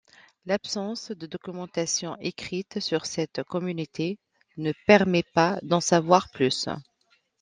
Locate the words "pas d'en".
5.21-5.79